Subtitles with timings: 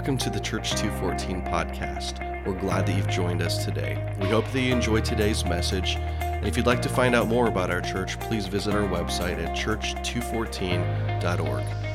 [0.00, 2.46] Welcome to the Church 214 podcast.
[2.46, 4.02] We're glad that you've joined us today.
[4.18, 5.96] We hope that you enjoyed today's message.
[6.20, 9.36] And if you'd like to find out more about our church, please visit our website
[9.44, 11.89] at church214.org.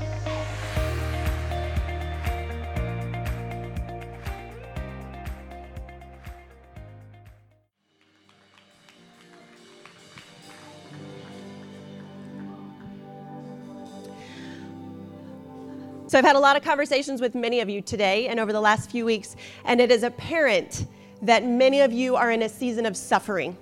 [16.15, 18.61] So, I've had a lot of conversations with many of you today and over the
[18.61, 20.86] last few weeks, and it is apparent
[21.21, 23.57] that many of you are in a season of suffering.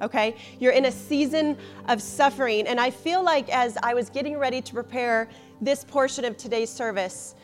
[0.00, 0.34] Okay?
[0.58, 4.60] You're in a season of suffering, and I feel like as I was getting ready
[4.60, 5.28] to prepare
[5.60, 7.36] this portion of today's service,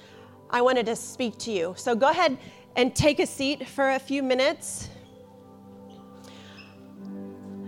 [0.51, 1.75] I wanted to speak to you.
[1.77, 2.37] So, go ahead
[2.75, 4.89] and take a seat for a few minutes.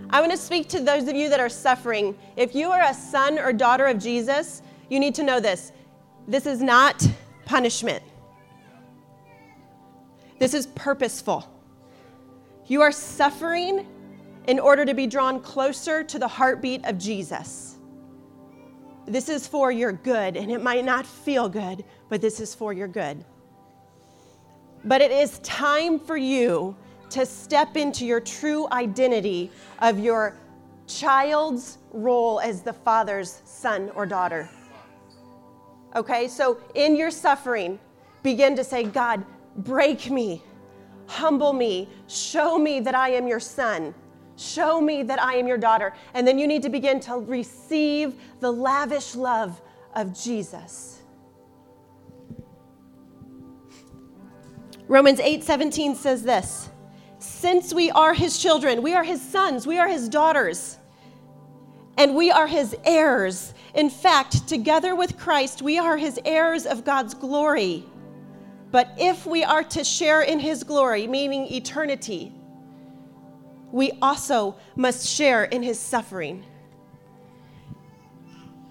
[0.09, 2.17] I want to speak to those of you that are suffering.
[2.35, 5.71] If you are a son or daughter of Jesus, you need to know this
[6.31, 7.05] this is not
[7.45, 8.01] punishment,
[10.39, 11.47] this is purposeful.
[12.67, 13.85] You are suffering
[14.47, 17.75] in order to be drawn closer to the heartbeat of Jesus.
[19.05, 22.71] This is for your good, and it might not feel good, but this is for
[22.71, 23.25] your good.
[24.85, 26.77] But it is time for you
[27.09, 30.37] to step into your true identity of your
[30.87, 34.49] child's role as the father's son or daughter.
[35.95, 37.79] Okay, so in your suffering,
[38.23, 39.25] begin to say, God,
[39.57, 40.41] break me,
[41.07, 43.93] humble me, show me that I am your son,
[44.37, 45.93] show me that I am your daughter.
[46.13, 49.61] And then you need to begin to receive the lavish love
[49.93, 51.01] of Jesus.
[54.87, 56.69] Romans 8 17 says this
[57.19, 60.77] Since we are his children, we are his sons, we are his daughters,
[61.97, 63.53] and we are his heirs.
[63.73, 67.85] In fact, together with Christ, we are his heirs of God's glory.
[68.71, 72.31] But if we are to share in his glory, meaning eternity,
[73.71, 76.45] we also must share in his suffering.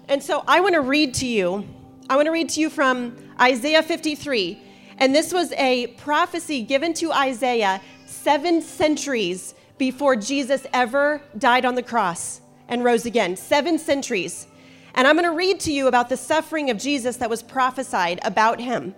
[0.07, 1.67] And so I want to read to you,
[2.09, 4.61] I want to read to you from Isaiah 53.
[4.97, 11.75] And this was a prophecy given to Isaiah seven centuries before Jesus ever died on
[11.75, 12.40] the cross
[12.71, 13.35] and rose again.
[13.35, 14.47] Seven centuries.
[14.95, 18.19] And I'm going to read to you about the suffering of Jesus that was prophesied
[18.23, 18.95] about him.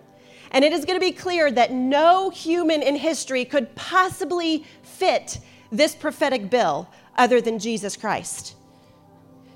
[0.51, 5.39] And it is going to be clear that no human in history could possibly fit
[5.71, 8.55] this prophetic bill other than Jesus Christ.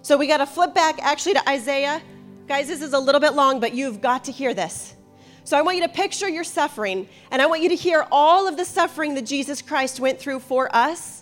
[0.02, 2.02] So we got to flip back actually to Isaiah.
[2.48, 4.96] Guys, this is a little bit long, but you've got to hear this.
[5.44, 8.48] So I want you to picture your suffering, and I want you to hear all
[8.48, 11.17] of the suffering that Jesus Christ went through for us.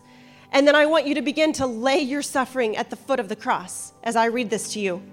[0.56, 3.28] And then I want you to begin to lay your suffering at the foot of
[3.28, 5.04] the cross as I read this to you.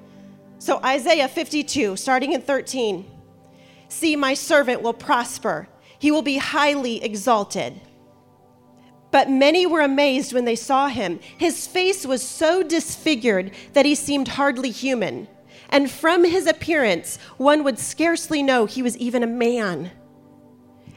[0.61, 3.05] So, Isaiah 52, starting in 13.
[3.89, 5.67] See, my servant will prosper,
[5.99, 7.81] he will be highly exalted.
[9.11, 11.19] But many were amazed when they saw him.
[11.39, 15.27] His face was so disfigured that he seemed hardly human.
[15.71, 19.91] And from his appearance, one would scarcely know he was even a man.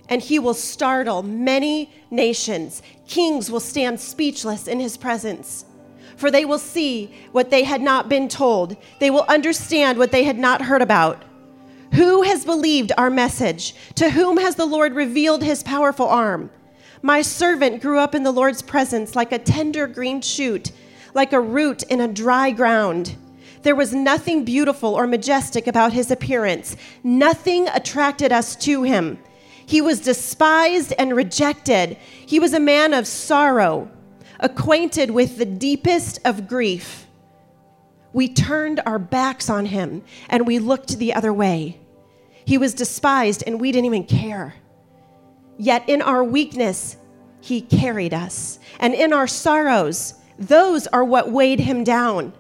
[0.10, 2.82] And he will startle many nations.
[3.08, 5.66] Kings will stand speechless in his presence.
[6.18, 10.24] For they will see what they had not been told, they will understand what they
[10.24, 11.24] had not heard about.
[11.94, 13.76] Who has believed our message?
[13.96, 16.50] To whom has the Lord revealed his powerful arm?
[17.02, 20.72] My servant grew up in the Lord's presence like a tender green shoot,
[21.14, 23.16] like a root in a dry ground.
[23.62, 29.20] There was nothing beautiful or majestic about his appearance, nothing attracted us to him.
[29.66, 31.98] He was despised and rejected.
[32.26, 33.90] He was a man of sorrow,
[34.40, 37.08] acquainted with the deepest of grief.
[38.14, 41.80] We turned our backs on him and we looked the other way.
[42.46, 44.54] He was despised and we didn't even care.
[45.58, 46.98] Yet in our weakness,
[47.42, 48.60] he carried us.
[48.80, 52.34] And in our sorrows, those are what weighed him down.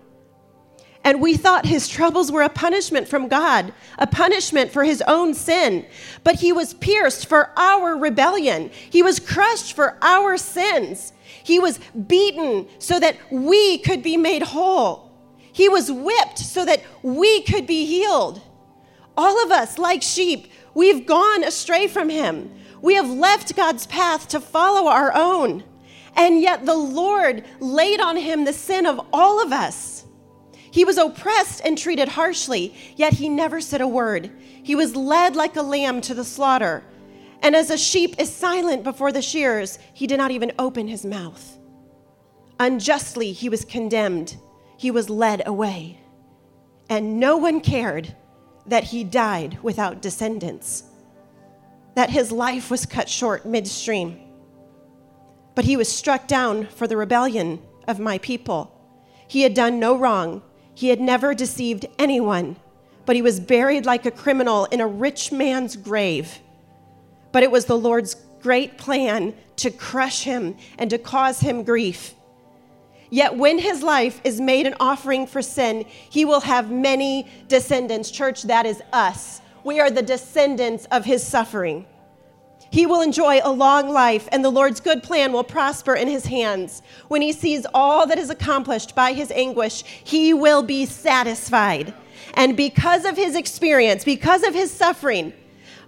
[1.05, 5.35] And we thought his troubles were a punishment from God, a punishment for his own
[5.35, 5.85] sin.
[6.23, 11.13] But he was pierced for our rebellion, he was crushed for our sins.
[11.43, 15.11] He was beaten so that we could be made whole.
[15.53, 18.41] He was whipped so that we could be healed.
[19.15, 22.51] All of us, like sheep, we've gone astray from him.
[22.81, 25.63] We have left God's path to follow our own.
[26.15, 29.94] And yet the Lord laid on him the sin of all of us.
[30.75, 34.29] He was oppressed and treated harshly, yet he never said a word.
[34.61, 36.83] He was led like a lamb to the slaughter.
[37.41, 41.05] And as a sheep is silent before the shears, he did not even open his
[41.05, 41.57] mouth.
[42.59, 44.35] Unjustly, he was condemned.
[44.77, 46.01] He was led away.
[46.89, 48.13] And no one cared
[48.67, 50.83] that he died without descendants.
[51.95, 54.19] that his life was cut short midstream.
[55.55, 58.71] But he was struck down for the rebellion of my people.
[59.27, 60.43] He had done no wrong,
[60.75, 62.57] he had never deceived anyone,
[63.05, 66.39] but he was buried like a criminal in a rich man's grave.
[67.31, 72.13] But it was the Lord's great plan to crush him and to cause him grief.
[73.09, 78.11] Yet when his life is made an offering for sin, he will have many descendants.
[78.11, 79.41] Church, that is us.
[79.63, 81.85] We are the descendants of his suffering.
[82.75, 86.25] He will enjoy a long life, and the Lord's good plan will prosper in his
[86.25, 86.81] hands.
[87.07, 91.93] When he sees all that is accomplished by his anguish, he will be satisfied.
[92.33, 95.31] And because of his experience, because of his suffering,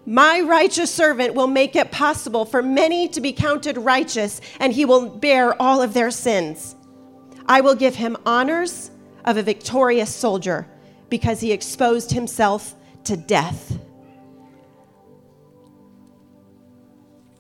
[0.06, 4.86] my righteous servant will make it possible for many to be counted righteous, and he
[4.86, 6.78] will bear all of their sins.
[7.48, 8.92] I will give him honors
[9.26, 10.66] of a victorious soldier
[11.10, 13.78] because he exposed himself to death.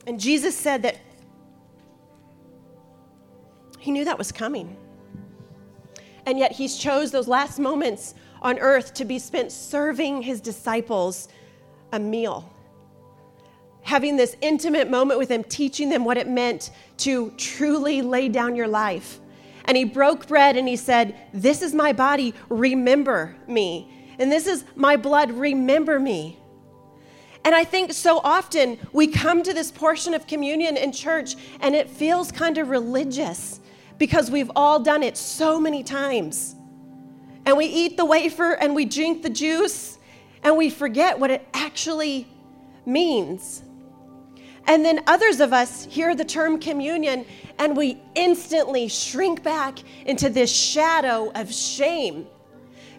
[0.07, 0.97] And Jesus said that
[3.77, 4.75] he knew that was coming.
[6.25, 11.27] And yet he's chose those last moments on earth to be spent serving his disciples
[11.93, 12.51] a meal.
[13.83, 18.55] Having this intimate moment with him, teaching them what it meant to truly lay down
[18.55, 19.19] your life.
[19.65, 24.47] And he broke bread and he said, This is my body, remember me and this
[24.47, 26.36] is my blood, remember me.
[27.47, 31.73] And I think so often we come to this portion of communion in church and
[31.75, 33.61] it feels kind of religious
[33.97, 36.57] because we've all done it so many times.
[37.45, 39.97] And we eat the wafer and we drink the juice
[40.43, 42.27] and we forget what it actually
[42.85, 43.63] means.
[44.65, 47.25] And then others of us hear the term communion
[47.59, 52.27] and we instantly shrink back into this shadow of shame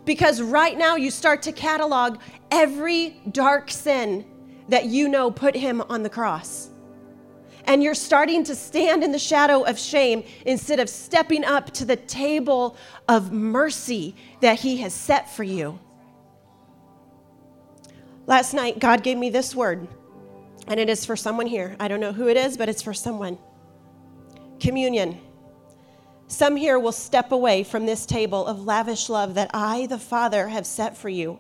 [0.06, 2.18] because right now you start to catalog
[2.50, 4.24] every dark sin
[4.68, 6.70] that you know put him on the cross.
[7.64, 11.84] And you're starting to stand in the shadow of shame instead of stepping up to
[11.84, 12.76] the table
[13.08, 15.78] of mercy that he has set for you.
[18.26, 19.86] Last night, God gave me this word,
[20.66, 21.76] and it is for someone here.
[21.80, 23.38] I don't know who it is, but it's for someone.
[24.60, 25.20] Communion.
[26.26, 30.48] Some here will step away from this table of lavish love that I, the Father,
[30.48, 31.38] have set for you.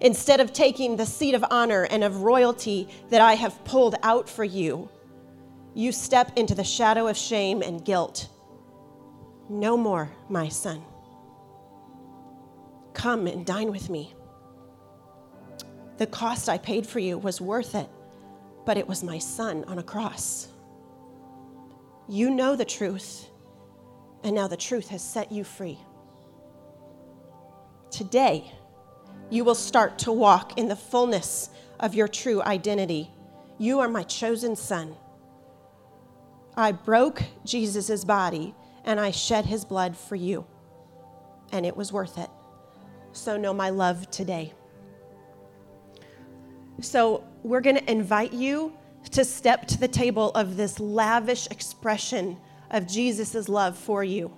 [0.00, 4.28] Instead of taking the seat of honor and of royalty that I have pulled out
[4.28, 4.88] for you,
[5.74, 8.28] you step into the shadow of shame and guilt.
[9.48, 10.82] No more, my son.
[12.94, 14.14] Come and dine with me.
[15.98, 17.88] The cost I paid for you was worth it,
[18.64, 20.48] but it was my son on a cross.
[22.08, 23.30] You know the truth
[24.22, 25.78] and now the truth has set you free.
[27.90, 28.52] Today,
[29.30, 33.10] you will start to walk in the fullness of your true identity.
[33.58, 34.94] You are my chosen son.
[36.56, 38.54] I broke Jesus' body
[38.84, 40.46] and I shed his blood for you,
[41.52, 42.30] and it was worth it.
[43.12, 44.52] So, know my love today.
[46.80, 48.72] So, we're going to invite you
[49.10, 52.38] to step to the table of this lavish expression
[52.70, 54.32] of Jesus' love for you.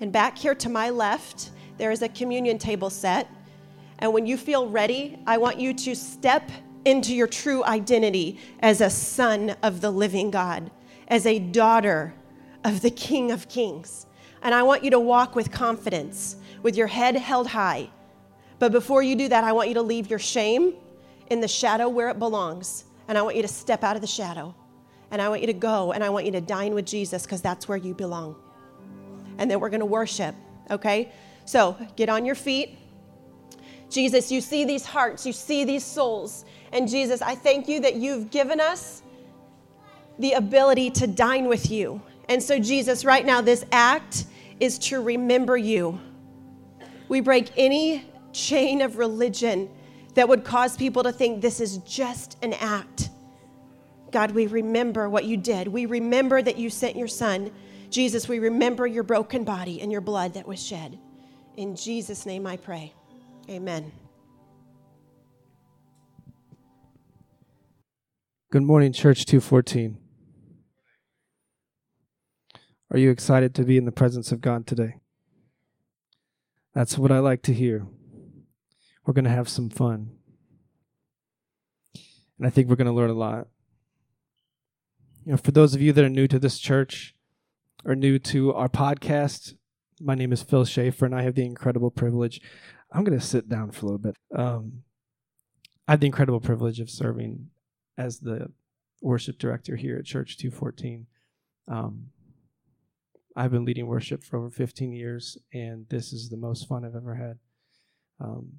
[0.00, 3.28] And back here to my left, there is a communion table set.
[3.98, 6.50] And when you feel ready, I want you to step
[6.84, 10.70] into your true identity as a son of the living God,
[11.08, 12.14] as a daughter
[12.64, 14.06] of the King of Kings.
[14.42, 17.90] And I want you to walk with confidence, with your head held high.
[18.58, 20.74] But before you do that, I want you to leave your shame
[21.28, 22.84] in the shadow where it belongs.
[23.08, 24.54] And I want you to step out of the shadow
[25.10, 27.40] and I want you to go and I want you to dine with Jesus because
[27.40, 28.36] that's where you belong.
[29.38, 30.34] And then we're going to worship,
[30.70, 31.12] okay?
[31.44, 32.76] So get on your feet.
[33.90, 36.44] Jesus, you see these hearts, you see these souls.
[36.72, 39.02] And Jesus, I thank you that you've given us
[40.18, 42.02] the ability to dine with you.
[42.28, 44.26] And so, Jesus, right now, this act
[44.60, 45.98] is to remember you.
[47.08, 49.70] We break any chain of religion
[50.14, 53.08] that would cause people to think this is just an act.
[54.10, 55.68] God, we remember what you did.
[55.68, 57.50] We remember that you sent your son.
[57.90, 60.98] Jesus, we remember your broken body and your blood that was shed.
[61.56, 62.92] In Jesus' name I pray.
[63.50, 63.92] Amen.
[68.52, 69.96] Good morning, Church 214.
[72.90, 74.96] Are you excited to be in the presence of God today?
[76.74, 77.86] That's what I like to hear.
[79.06, 80.10] We're going to have some fun.
[82.38, 83.48] And I think we're going to learn a lot.
[85.24, 87.14] You know, for those of you that are new to this church
[87.82, 89.54] or new to our podcast,
[90.00, 92.40] my name is Phil Schaefer, and I have the incredible privilege.
[92.92, 94.16] I'm going to sit down for a little bit.
[94.34, 94.82] Um,
[95.86, 97.50] I had the incredible privilege of serving
[97.96, 98.50] as the
[99.00, 101.06] worship director here at Church 214.
[101.68, 102.06] Um,
[103.36, 106.96] I've been leading worship for over 15 years, and this is the most fun I've
[106.96, 107.38] ever had.
[108.20, 108.54] Um,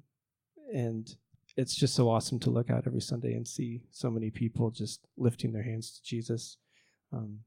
[0.72, 1.14] and
[1.56, 5.06] it's just so awesome to look out every Sunday and see so many people just
[5.16, 6.56] lifting their hands to Jesus.
[7.12, 7.40] Um,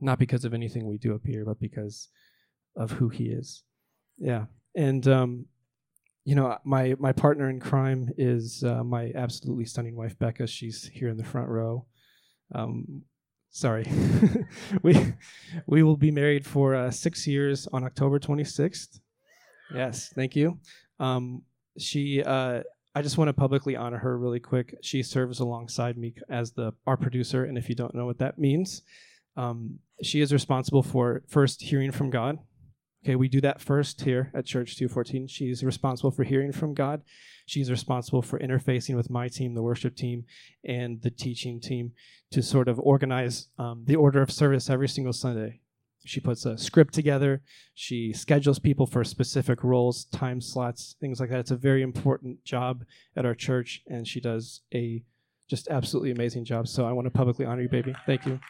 [0.00, 2.08] not because of anything we do up here, but because
[2.74, 3.62] of who He is.
[4.18, 5.46] Yeah, and um,
[6.24, 10.46] you know, my my partner in crime is uh, my absolutely stunning wife Becca.
[10.46, 11.86] She's here in the front row.
[12.54, 13.02] Um,
[13.50, 13.86] sorry,
[14.82, 15.14] we
[15.66, 19.00] we will be married for uh, six years on October 26th.
[19.74, 20.58] Yes, thank you.
[20.98, 21.42] Um,
[21.78, 22.62] she, uh,
[22.94, 24.76] I just want to publicly honor her really quick.
[24.82, 28.38] She serves alongside me as the our producer, and if you don't know what that
[28.38, 28.82] means,
[29.36, 32.38] um, she is responsible for first hearing from God
[33.04, 35.26] Okay, we do that first here at Church 214.
[35.26, 37.02] She's responsible for hearing from God.
[37.44, 40.24] She's responsible for interfacing with my team, the worship team,
[40.64, 41.92] and the teaching team
[42.30, 45.60] to sort of organize um, the order of service every single Sunday.
[46.06, 47.42] She puts a script together.
[47.74, 51.40] She schedules people for specific roles, time slots, things like that.
[51.40, 52.84] It's a very important job
[53.14, 55.04] at our church, and she does a
[55.50, 56.68] just absolutely amazing job.
[56.68, 57.94] So I want to publicly honor you, baby.
[58.06, 58.40] Thank you.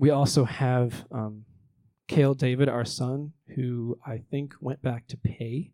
[0.00, 1.44] We also have um,
[2.08, 5.72] David, our son, who I think went back to pay,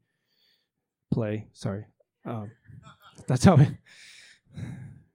[1.12, 1.46] play.
[1.52, 1.84] Sorry,
[2.24, 2.50] um,
[3.28, 3.54] that's how.
[3.54, 3.68] We,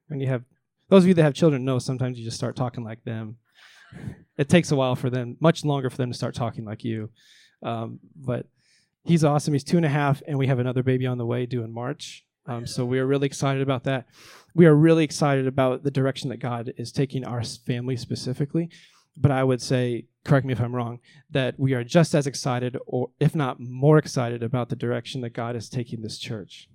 [0.07, 0.43] when you have
[0.87, 3.35] those of you that have children know sometimes you just start talking like them.
[4.37, 7.09] It takes a while for them, much longer for them to start talking like you.
[7.63, 8.45] Um, but
[9.03, 9.53] he's awesome.
[9.53, 11.73] He's two and a half, and we have another baby on the way due in
[11.73, 12.25] March.
[12.45, 14.05] Um, so we are really excited about that.
[14.55, 18.69] We are really excited about the direction that God is taking our family specifically
[19.17, 20.99] but I would say, correct me if I'm wrong,
[21.29, 25.31] that we are just as excited, or if not more excited, about the direction that
[25.31, 26.69] God is taking this church.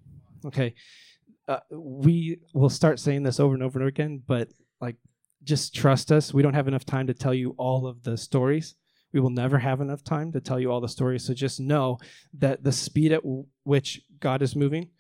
[0.45, 0.75] Okay,
[1.49, 4.49] uh, we will start saying this over and over and over again, but
[4.81, 4.97] like,
[5.45, 6.35] just trust us.
[6.35, 8.75] We don't have enough time to tell you all of the stories.
[9.13, 11.25] We will never have enough time to tell you all the stories.
[11.25, 11.99] So just know
[12.39, 14.91] that the speed at w- which God is moving,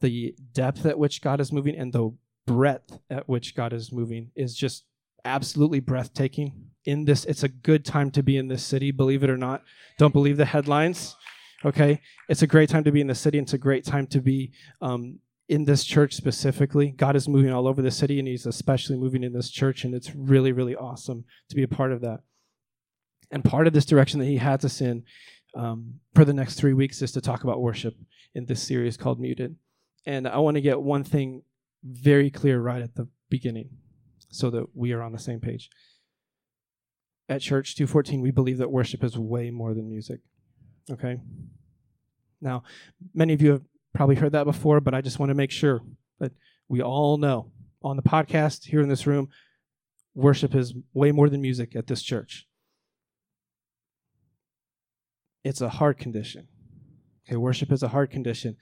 [0.00, 2.14] the depth at which God is moving, and the
[2.46, 4.84] breadth at which God is moving is just
[5.24, 9.30] absolutely breathtaking in this it's a good time to be in this city believe it
[9.30, 9.62] or not.
[9.98, 11.16] Don't believe the headlines
[11.64, 12.00] okay?
[12.28, 14.20] It's a great time to be in the city and it's a great time to
[14.20, 16.90] be um, in this church specifically.
[16.90, 19.94] God is moving all over the city and he's especially moving in this church and
[19.94, 22.20] it's really really awesome to be a part of that.
[23.30, 25.04] And part of this direction that he has us in
[25.54, 27.94] um, for the next three weeks is to talk about worship
[28.34, 29.56] in this series called muted.
[30.06, 31.42] And i want to get one thing
[31.84, 33.70] very clear right at the beginning
[34.30, 35.68] so that we are on the same page.
[37.28, 40.20] At Church 214, we believe that worship is way more than music.
[40.90, 41.18] Okay?
[42.40, 42.62] Now,
[43.14, 43.62] many of you have
[43.94, 45.80] probably heard that before, but I just want to make sure
[46.18, 46.32] that
[46.68, 49.28] we all know on the podcast here in this room,
[50.14, 52.46] worship is way more than music at this church.
[55.44, 56.48] It's a heart condition.
[57.26, 58.56] Okay, worship is a heart condition.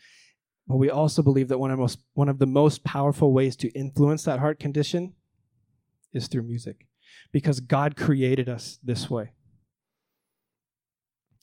[0.67, 3.69] But we also believe that one of, most, one of the most powerful ways to
[3.71, 5.15] influence that heart condition
[6.13, 6.87] is through music
[7.33, 9.33] because God created us this way.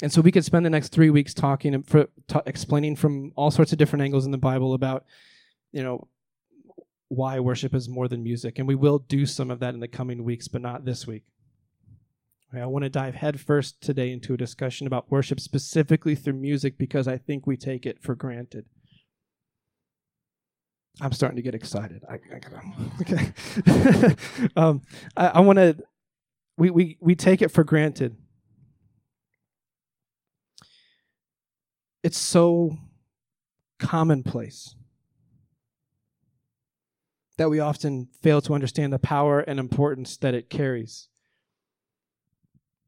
[0.01, 3.51] And so we could spend the next three weeks talking, for, ta- explaining from all
[3.51, 5.05] sorts of different angles in the Bible about,
[5.72, 6.07] you know,
[7.07, 8.60] why worship is more than music.
[8.60, 11.24] And we will do some of that in the coming weeks, but not this week.
[12.53, 17.07] I want to dive headfirst today into a discussion about worship specifically through music because
[17.07, 18.65] I think we take it for granted.
[21.01, 22.03] I'm starting to get excited.
[22.09, 22.39] I, I
[23.01, 24.15] okay.
[24.55, 24.81] um,
[25.15, 25.77] I, I want to.
[26.57, 28.15] We, we we take it for granted.
[32.01, 32.77] It's so
[33.79, 34.75] commonplace
[37.37, 41.09] that we often fail to understand the power and importance that it carries.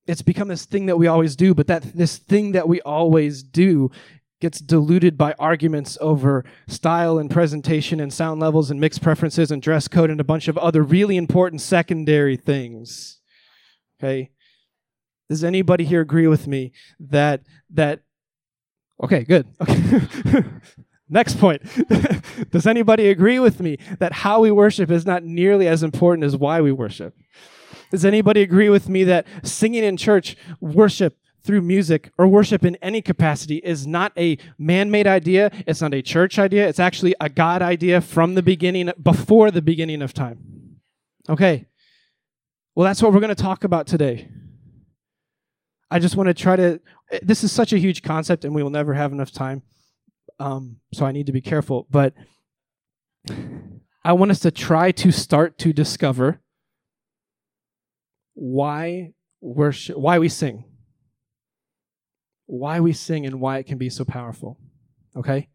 [0.06, 3.44] It's become this thing that we always do, but that this thing that we always
[3.44, 3.92] do
[4.40, 9.62] gets diluted by arguments over style and presentation and sound levels and mixed preferences and
[9.62, 13.20] dress code and a bunch of other really important secondary things.
[14.00, 14.30] Okay?
[15.30, 17.42] Does anybody here agree with me that
[17.72, 18.02] that
[19.04, 19.48] Okay, good.
[19.62, 20.44] Okay.
[21.10, 21.62] Next point.
[22.52, 26.36] Does anybody agree with me that how we worship is not nearly as important as
[26.36, 27.16] why we worship?
[27.92, 32.76] Does anybody agree with me that singing in church, worship, through music or worship in
[32.82, 35.50] any capacity is not a man made idea.
[35.66, 36.68] It's not a church idea.
[36.68, 40.78] It's actually a God idea from the beginning, before the beginning of time.
[41.30, 41.66] Okay.
[42.76, 44.30] Well, that's what we're going to talk about today.
[45.90, 46.80] I just want to try to,
[47.24, 49.64] this is such a huge concept and we will never have enough time.
[50.40, 51.88] um, so I need to be careful.
[51.90, 52.14] But
[54.04, 56.42] I want us to try to start to discover
[58.34, 60.64] why worship, why we sing,
[62.48, 64.60] why we sing, and why it can be so powerful.
[65.16, 65.50] Okay?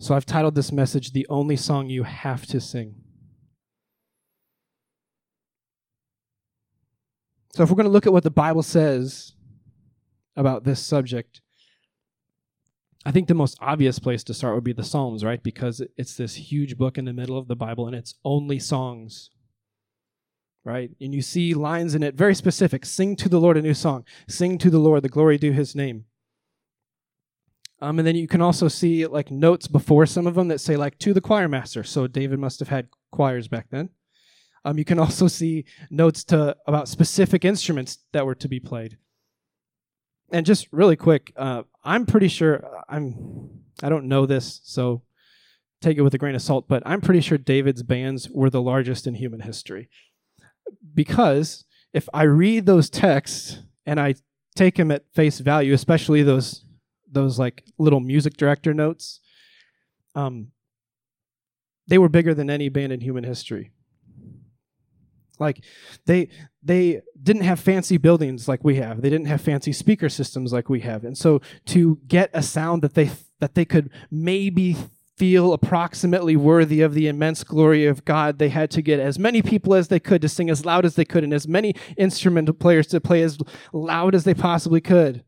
[0.00, 2.96] So I've titled this message, The Only Song You Have to Sing.
[7.52, 9.34] So if we're going to look at what the Bible says
[10.36, 11.40] about this subject,
[13.04, 15.42] I think the most obvious place to start would be the Psalms, right?
[15.42, 19.30] Because it's this huge book in the middle of the Bible and it's only songs,
[20.68, 20.90] right?
[21.00, 24.04] And you see lines in it very specific sing to the Lord a new song,
[24.28, 26.04] sing to the Lord, the glory due his name.
[27.80, 30.76] Um, and then you can also see like notes before some of them that say
[30.76, 31.82] like to the choir master.
[31.84, 33.90] So David must have had choirs back then.
[34.64, 38.98] Um, you can also see notes to about specific instruments that were to be played
[40.30, 43.50] and just really quick, uh, I'm pretty sure uh, I'm.
[43.80, 45.02] I don't know this, so
[45.80, 46.66] take it with a grain of salt.
[46.68, 49.88] But I'm pretty sure David's bands were the largest in human history,
[50.94, 54.14] because if I read those texts and I
[54.54, 56.64] take them at face value, especially those
[57.10, 59.20] those like little music director notes,
[60.14, 60.48] um,
[61.86, 63.72] they were bigger than any band in human history.
[65.38, 65.64] Like
[66.06, 66.28] they
[66.62, 69.00] they didn't have fancy buildings like we have.
[69.00, 71.04] They didn't have fancy speaker systems like we have.
[71.04, 74.76] And so to get a sound that they that they could maybe
[75.18, 79.42] feel approximately worthy of the immense glory of God, they had to get as many
[79.42, 82.54] people as they could to sing as loud as they could and as many instrumental
[82.54, 83.36] players to play as
[83.72, 85.24] loud as they possibly could.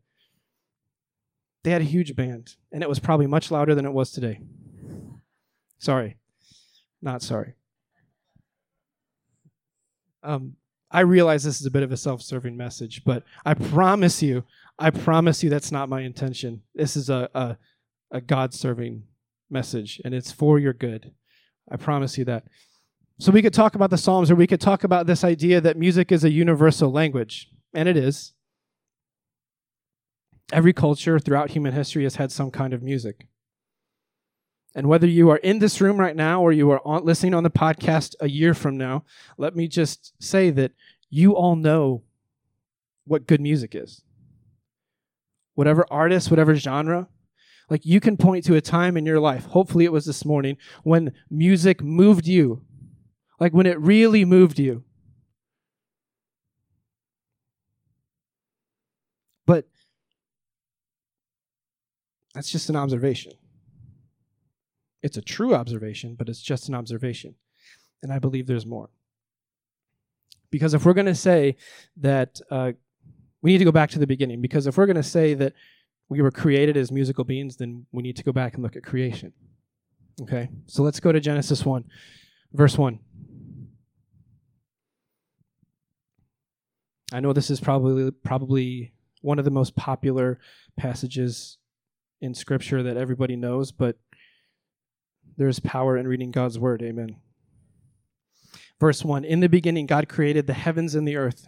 [1.63, 4.39] They had a huge band, and it was probably much louder than it was today.
[5.77, 6.17] Sorry.
[7.01, 7.55] Not sorry.
[10.23, 10.55] Um,
[10.89, 14.43] I realize this is a bit of a self serving message, but I promise you,
[14.79, 16.61] I promise you that's not my intention.
[16.73, 17.57] This is a, a,
[18.11, 19.03] a God serving
[19.51, 21.11] message, and it's for your good.
[21.69, 22.45] I promise you that.
[23.19, 25.77] So we could talk about the Psalms, or we could talk about this idea that
[25.77, 28.33] music is a universal language, and it is.
[30.51, 33.27] Every culture throughout human history has had some kind of music.
[34.73, 37.43] And whether you are in this room right now or you are on, listening on
[37.43, 39.03] the podcast a year from now,
[39.37, 40.71] let me just say that
[41.09, 42.03] you all know
[43.05, 44.03] what good music is.
[45.55, 47.07] Whatever artist, whatever genre,
[47.71, 50.57] like you can point to a time in your life, hopefully it was this morning,
[50.83, 52.61] when music moved you,
[53.39, 54.83] like when it really moved you.
[59.45, 59.69] But
[62.33, 63.31] that's just an observation.
[65.01, 67.35] It's a true observation, but it's just an observation.
[68.03, 68.89] And I believe there's more.
[70.49, 71.55] Because if we're going to say
[71.95, 72.73] that, uh,
[73.41, 74.41] we need to go back to the beginning.
[74.41, 75.53] Because if we're going to say that
[76.11, 78.83] we were created as musical beings, then we need to go back and look at
[78.83, 79.31] creation.
[80.21, 80.49] Okay?
[80.65, 81.85] So let's go to Genesis 1,
[82.51, 82.99] verse 1.
[87.13, 90.37] I know this is probably probably one of the most popular
[90.75, 91.57] passages
[92.19, 93.95] in scripture that everybody knows, but
[95.37, 96.81] there is power in reading God's word.
[96.83, 97.15] Amen.
[98.81, 101.47] Verse 1 In the beginning, God created the heavens and the earth.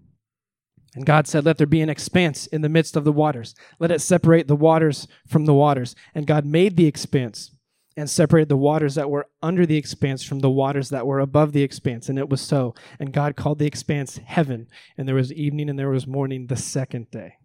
[0.93, 3.55] And God said, Let there be an expanse in the midst of the waters.
[3.79, 5.95] Let it separate the waters from the waters.
[6.13, 7.51] And God made the expanse
[7.95, 11.53] and separated the waters that were under the expanse from the waters that were above
[11.53, 12.09] the expanse.
[12.09, 12.75] And it was so.
[12.99, 14.67] And God called the expanse heaven.
[14.97, 17.35] And there was evening and there was morning the second day.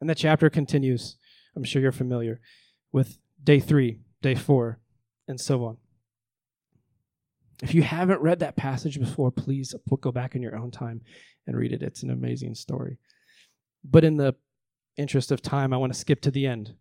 [0.00, 1.16] And the chapter continues.
[1.56, 2.40] I'm sure you're familiar
[2.92, 4.80] with day three, day four,
[5.26, 5.78] and so on.
[7.62, 11.02] If you haven't read that passage before, please go back in your own time
[11.46, 11.82] and read it.
[11.82, 12.98] It's an amazing story.
[13.84, 14.34] But in the
[14.96, 16.74] interest of time, I want to skip to the end.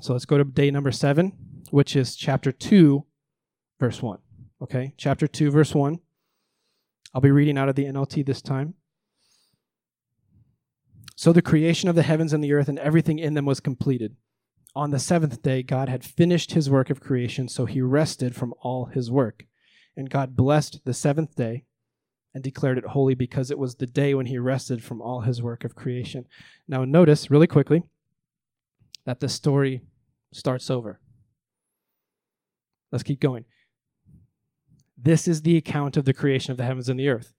[0.00, 1.32] So let's go to day number seven,
[1.70, 3.04] which is chapter 2,
[3.80, 4.18] verse 1.
[4.62, 5.98] Okay, chapter 2, verse 1.
[7.14, 8.74] I'll be reading out of the NLT this time.
[11.14, 14.16] So the creation of the heavens and the earth and everything in them was completed.
[14.74, 18.52] On the seventh day, God had finished his work of creation, so he rested from
[18.60, 19.46] all his work.
[19.96, 21.64] And God blessed the seventh day
[22.34, 25.40] and declared it holy because it was the day when he rested from all his
[25.40, 26.26] work of creation.
[26.68, 27.82] Now, notice really quickly
[29.06, 29.80] that the story
[30.32, 31.00] starts over.
[32.92, 33.46] Let's keep going.
[34.98, 37.32] This is the account of the creation of the heavens and the earth.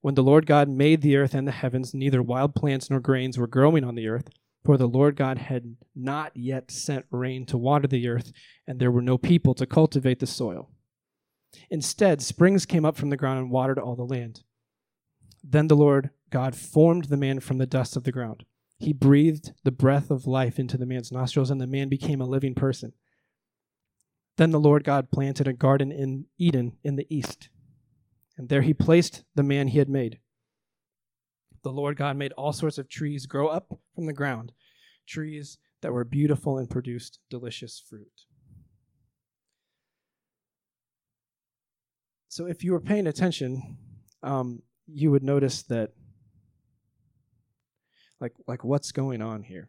[0.00, 3.36] When the Lord God made the earth and the heavens, neither wild plants nor grains
[3.36, 4.30] were growing on the earth,
[4.64, 8.32] for the Lord God had not yet sent rain to water the earth,
[8.66, 10.70] and there were no people to cultivate the soil.
[11.70, 14.42] Instead, springs came up from the ground and watered all the land.
[15.42, 18.44] Then the Lord God formed the man from the dust of the ground.
[18.78, 22.26] He breathed the breath of life into the man's nostrils, and the man became a
[22.26, 22.92] living person.
[24.36, 27.48] Then the Lord God planted a garden in Eden in the east,
[28.36, 30.20] and there he placed the man he had made.
[31.64, 34.52] The Lord God made all sorts of trees grow up from the ground,
[35.08, 38.26] trees that were beautiful and produced delicious fruit.
[42.38, 43.76] So, if you were paying attention,
[44.22, 45.90] um, you would notice that,
[48.20, 49.68] like, like what's going on here?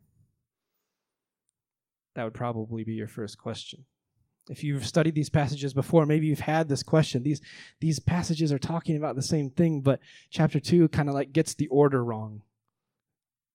[2.14, 3.86] That would probably be your first question.
[4.52, 7.24] If you've studied these passages before, maybe you've had this question.
[7.24, 7.42] These
[7.80, 11.56] these passages are talking about the same thing, but chapter two kind of like gets
[11.56, 12.44] the order wrong.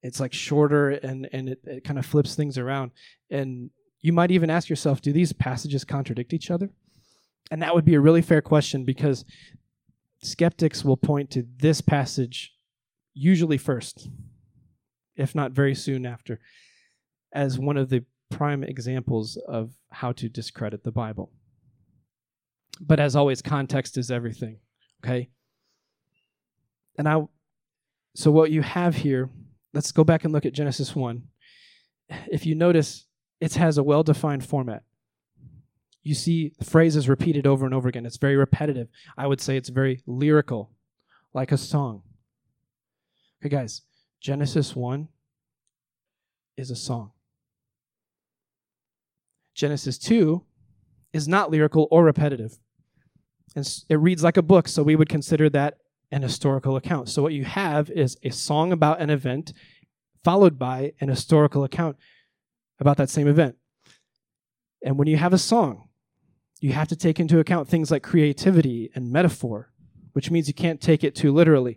[0.03, 2.91] It's like shorter and and it, it kind of flips things around.
[3.31, 6.73] And you might even ask yourself, do these passages contradict each other?
[7.51, 9.25] And that would be a really fair question because
[10.23, 12.55] skeptics will point to this passage
[13.13, 14.09] usually first,
[15.17, 16.41] if not very soon after,
[17.33, 21.31] as one of the prime examples of how to discredit the Bible.
[22.81, 24.59] But as always, context is everything,
[25.05, 25.31] okay?
[26.99, 27.23] And I
[28.17, 29.29] so what you have here,
[29.73, 31.23] let's go back and look at Genesis 1.
[32.31, 33.07] If you notice,
[33.41, 34.85] it has a well-defined format
[36.05, 38.07] you see phrases repeated over and over again.
[38.07, 38.89] It's very repetitive.
[39.17, 40.71] I would say it's very lyrical,
[41.33, 42.03] like a song.
[43.41, 43.83] Okay, guys,
[44.21, 45.09] Genesis 1
[46.57, 47.13] is a song.
[49.55, 50.45] Genesis 2
[51.13, 52.59] is not lyrical or repetitive.
[53.57, 55.79] And it reads like a book, so we would consider that
[56.11, 57.09] an historical account.
[57.09, 59.53] So what you have is a song about an event
[60.23, 61.97] followed by an historical account
[62.79, 63.57] about that same event.
[64.85, 65.89] And when you have a song,
[66.65, 69.71] you have to take into account things like creativity and metaphor,
[70.15, 71.77] which means you can't take it too literally.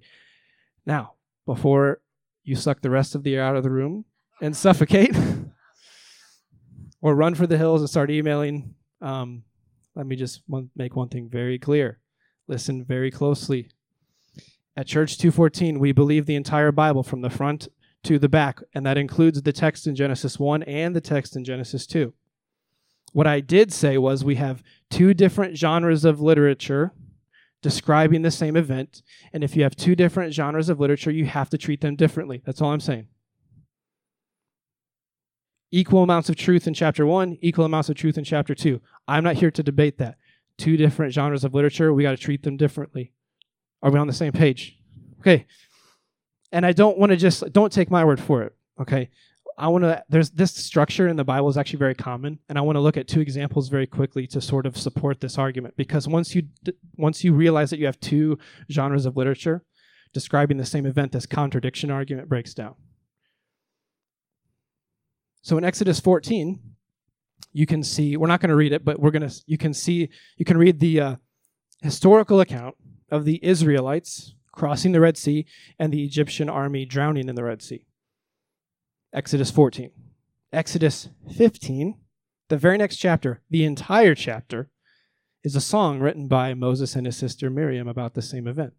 [0.85, 1.99] Now, before
[2.45, 4.05] you suck the rest of the air out of the room
[4.41, 5.13] and suffocate,
[7.01, 9.43] or run for the hills and start emailing, um,
[9.93, 11.99] let me just make one thing very clear.
[12.47, 13.69] Listen very closely.
[14.77, 17.67] At Church 214, we believe the entire Bible from the front
[18.03, 21.43] to the back, and that includes the text in Genesis 1 and the text in
[21.43, 22.13] Genesis 2.
[23.13, 26.93] What I did say was we have two different genres of literature
[27.61, 29.01] describing the same event.
[29.33, 32.41] And if you have two different genres of literature, you have to treat them differently.
[32.45, 33.07] That's all I'm saying.
[35.71, 38.79] Equal amounts of truth in chapter one, equal amounts of truth in chapter two.
[39.07, 40.17] I'm not here to debate that.
[40.57, 43.11] Two different genres of literature, we got to treat them differently.
[43.83, 44.77] Are we on the same page?
[45.19, 45.45] Okay.
[46.51, 48.55] And I don't want to just, don't take my word for it.
[48.79, 49.09] Okay.
[49.59, 52.61] I want to, there's this structure in the Bible is actually very common, and I
[52.61, 55.75] want to look at two examples very quickly to sort of support this argument.
[55.75, 56.43] Because once you,
[56.95, 58.37] once you realize that you have two
[58.71, 59.63] genres of literature
[60.13, 62.75] describing the same event, this contradiction argument breaks down.
[65.41, 66.59] So in Exodus 14,
[67.53, 69.73] you can see, we're not going to read it, but we're going to, you can
[69.73, 71.15] see, you can read the uh,
[71.81, 72.75] historical account
[73.09, 75.45] of the Israelites crossing the Red Sea
[75.79, 77.85] and the Egyptian army drowning in the Red Sea.
[79.13, 79.91] Exodus 14.
[80.51, 81.95] Exodus 15,
[82.49, 84.69] the very next chapter, the entire chapter,
[85.43, 88.73] is a song written by Moses and his sister Miriam about the same event.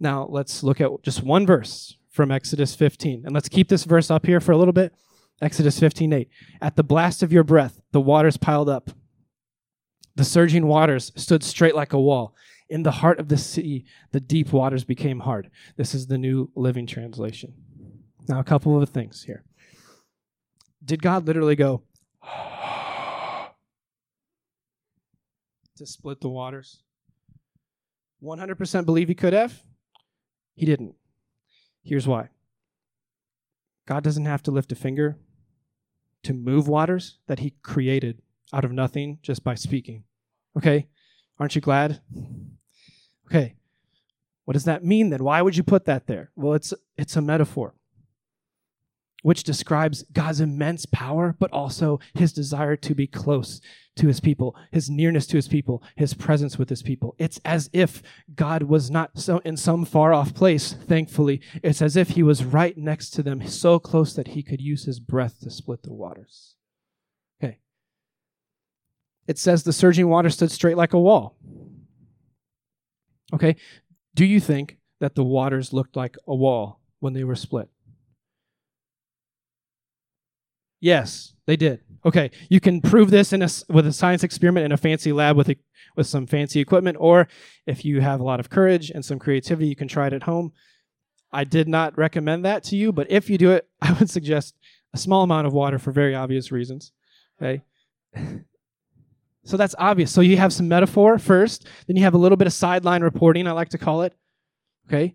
[0.00, 3.22] Now, let's look at just one verse from Exodus 15.
[3.24, 4.94] And let's keep this verse up here for a little bit.
[5.40, 6.28] Exodus 15 8.
[6.60, 8.90] At the blast of your breath, the waters piled up.
[10.16, 12.34] The surging waters stood straight like a wall.
[12.68, 15.50] In the heart of the sea, the deep waters became hard.
[15.76, 17.54] This is the New Living Translation.
[18.28, 19.42] Now, a couple of things here.
[20.84, 21.82] Did God literally go
[25.76, 26.82] to split the waters?
[28.22, 29.62] 100% believe he could have?
[30.54, 30.94] He didn't.
[31.82, 32.28] Here's why
[33.86, 35.16] God doesn't have to lift a finger
[36.24, 38.20] to move waters that he created
[38.52, 40.04] out of nothing just by speaking.
[40.56, 40.88] Okay?
[41.38, 42.02] Aren't you glad?
[43.26, 43.54] Okay.
[44.44, 45.24] What does that mean then?
[45.24, 46.30] Why would you put that there?
[46.34, 47.74] Well, it's it's a metaphor
[49.22, 53.60] which describes God's immense power, but also his desire to be close
[53.96, 57.16] to his people, his nearness to his people, his presence with his people.
[57.18, 58.02] It's as if
[58.34, 61.40] God was not so in some far off place, thankfully.
[61.62, 64.84] It's as if he was right next to them, so close that he could use
[64.84, 66.54] his breath to split the waters.
[67.42, 67.58] Okay.
[69.26, 71.36] It says the surging water stood straight like a wall.
[73.32, 73.56] Okay?
[74.14, 77.68] Do you think that the waters looked like a wall when they were split?
[80.80, 81.80] Yes, they did.
[82.04, 85.36] Okay, you can prove this in a, with a science experiment in a fancy lab
[85.36, 85.56] with a,
[85.96, 87.28] with some fancy equipment, or
[87.66, 90.22] if you have a lot of courage and some creativity, you can try it at
[90.22, 90.52] home.
[91.32, 94.54] I did not recommend that to you, but if you do it, I would suggest
[94.94, 96.92] a small amount of water for very obvious reasons.
[97.40, 97.62] Okay.
[99.44, 100.12] So that's obvious.
[100.12, 103.46] So you have some metaphor first, then you have a little bit of sideline reporting,
[103.46, 104.14] I like to call it.
[104.86, 105.14] Okay.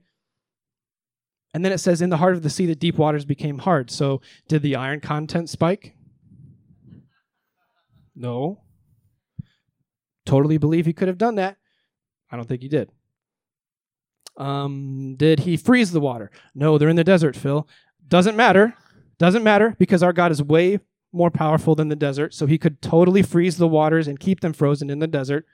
[1.54, 3.92] And then it says, In the heart of the sea, the deep waters became hard.
[3.92, 5.96] So did the iron content spike?
[8.16, 8.62] No.
[10.26, 11.58] Totally believe he could have done that.
[12.32, 12.89] I don't think he did.
[14.38, 16.32] Um, did he freeze the water?
[16.56, 17.68] No, they're in the desert, Phil.
[18.08, 18.74] Doesn't matter.
[19.20, 20.80] Doesn't matter because our God is way
[21.13, 24.54] more powerful than the desert, so he could totally freeze the waters and keep them
[24.54, 25.45] frozen in the desert.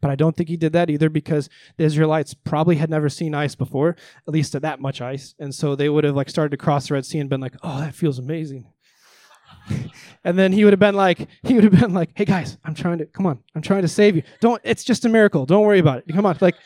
[0.00, 3.34] But I don't think he did that either because the Israelites probably had never seen
[3.34, 5.34] ice before, at least that much ice.
[5.38, 7.54] And so they would have like started to cross the Red Sea and been like,
[7.62, 8.72] "Oh, that feels amazing."
[10.24, 12.74] and then he would have been like, he would have been like, "Hey guys, I'm
[12.74, 14.22] trying to come on, I'm trying to save you.
[14.40, 14.60] Don't.
[14.64, 15.46] It's just a miracle.
[15.46, 16.14] Don't worry about it.
[16.14, 16.56] Come on, like."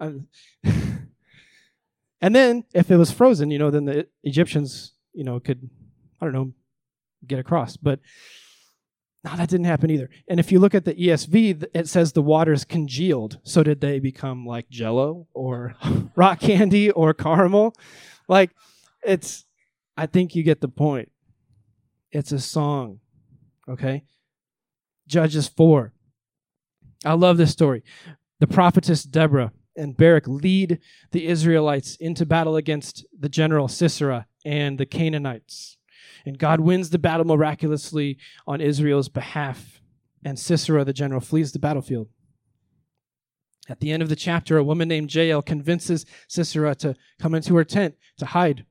[0.00, 0.28] Um,
[2.20, 5.68] and then if it was frozen, you know, then the Egyptians, you know, could
[6.20, 6.52] I don't know,
[7.28, 7.76] get across.
[7.76, 8.00] But
[9.24, 10.10] no, that didn't happen either.
[10.28, 13.38] And if you look at the ESV, it says the waters congealed.
[13.42, 15.74] So did they become like jello or
[16.16, 17.74] rock candy or caramel?
[18.28, 18.50] Like,
[19.02, 19.46] it's,
[19.96, 21.10] I think you get the point.
[22.12, 23.00] It's a song,
[23.68, 24.04] okay?
[25.06, 25.92] Judges 4.
[27.04, 27.82] I love this story.
[28.40, 30.78] The prophetess Deborah and Barak lead
[31.12, 35.78] the Israelites into battle against the general Sisera and the Canaanites.
[36.24, 39.80] And God wins the battle miraculously on Israel's behalf.
[40.24, 42.08] And Sisera, the general, flees the battlefield.
[43.68, 47.56] At the end of the chapter, a woman named Jael convinces Sisera to come into
[47.56, 48.66] her tent to hide.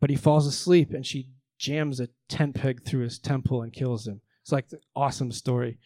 [0.00, 4.06] But he falls asleep and she jams a tent peg through his temple and kills
[4.06, 4.20] him.
[4.42, 5.78] It's like an awesome story.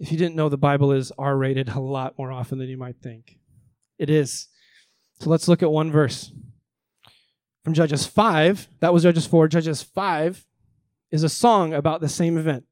[0.00, 2.76] If you didn't know, the Bible is R rated a lot more often than you
[2.76, 3.38] might think.
[3.98, 4.48] It is.
[5.20, 6.32] So let's look at one verse
[7.62, 8.68] from Judges 5.
[8.80, 9.48] That was Judges 4.
[9.48, 10.46] Judges 5
[11.10, 12.64] is a song about the same event.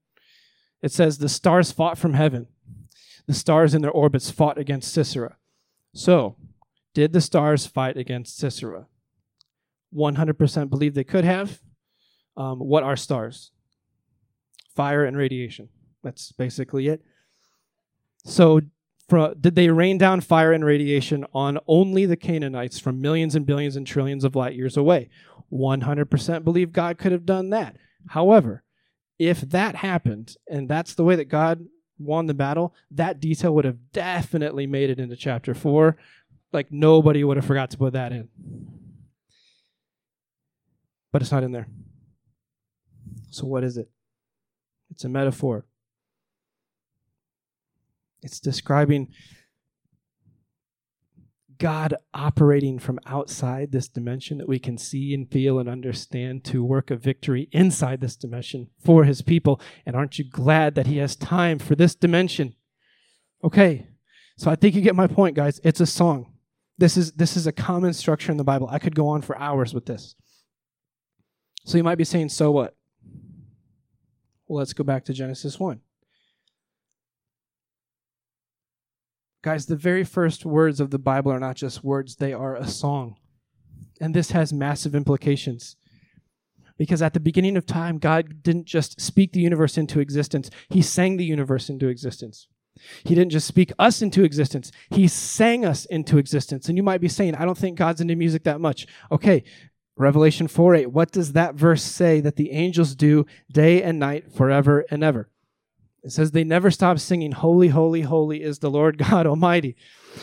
[0.83, 2.49] It says, The stars fought from heaven.
[3.27, 5.37] The stars in their orbits fought against Sisera.
[5.95, 6.37] So,
[6.95, 8.87] did the stars fight against Sisera?
[9.95, 11.61] 100% believe they could have.
[12.37, 13.53] Um, what are stars?
[14.75, 15.69] Fire and radiation.
[16.03, 17.03] That's basically it.
[18.25, 18.61] So,
[19.11, 23.77] did they rain down fire and radiation on only the Canaanites from millions and billions
[23.77, 25.09] and trillions of light years away?
[25.53, 27.77] 100% believe God could have done that.
[28.09, 28.63] However,
[29.19, 31.67] if that happened, and that's the way that God
[31.99, 35.97] won the battle, that detail would have definitely made it into chapter 4.
[36.53, 38.29] Like nobody would have forgot to put that in.
[41.13, 41.69] But it's not in there.
[43.31, 43.91] So, what is it?
[44.91, 45.65] It's a metaphor.
[48.23, 49.09] It's describing
[51.61, 56.65] God operating from outside this dimension that we can see and feel and understand to
[56.65, 59.61] work a victory inside this dimension for his people.
[59.85, 62.55] And aren't you glad that he has time for this dimension?
[63.45, 63.89] Okay.
[64.39, 65.61] So I think you get my point, guys.
[65.63, 66.33] It's a song.
[66.79, 68.67] This is this is a common structure in the Bible.
[68.71, 70.15] I could go on for hours with this.
[71.67, 72.75] So you might be saying, so what?
[74.49, 75.81] Well, let's go back to Genesis 1.
[79.43, 82.67] Guys, the very first words of the Bible are not just words, they are a
[82.67, 83.17] song.
[84.01, 85.77] And this has massive implications.
[86.77, 90.83] Because at the beginning of time, God didn't just speak the universe into existence, He
[90.83, 92.49] sang the universe into existence.
[93.05, 96.69] He didn't just speak us into existence, He sang us into existence.
[96.69, 98.87] And you might be saying, I don't think God's into music that much.
[99.11, 99.43] Okay,
[99.97, 104.33] Revelation 4 8, what does that verse say that the angels do day and night,
[104.33, 105.31] forever and ever?
[106.03, 109.77] It says they never stop singing, Holy, holy, holy is the Lord God Almighty.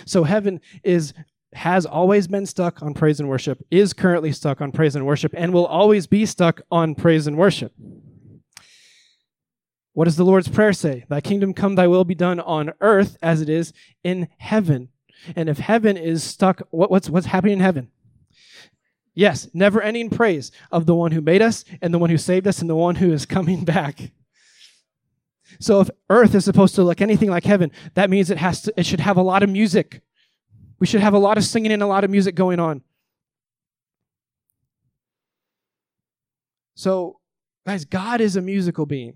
[0.06, 1.13] So heaven is
[1.54, 5.34] has always been stuck on praise and worship, is currently stuck on praise and worship,
[5.36, 7.74] and will always be stuck on praise and worship.
[9.94, 11.06] What does the Lord's Prayer say?
[11.10, 14.90] Thy kingdom come, thy will be done on earth as it is in heaven.
[15.36, 17.90] And if heaven is stuck, what, what's, what's happening in heaven?
[19.16, 22.46] Yes, never ending praise of the one who made us and the one who saved
[22.46, 24.12] us and the one who is coming back.
[25.60, 28.74] So if earth is supposed to look anything like heaven, that means it has to
[28.78, 30.02] it should have a lot of music.
[30.80, 32.82] We should have a lot of singing and a lot of music going on.
[36.76, 37.20] So,
[37.65, 39.15] guys, God is a musical being.